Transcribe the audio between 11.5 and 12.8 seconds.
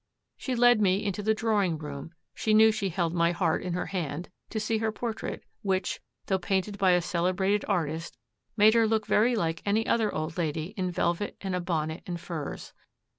a bonnet and furs.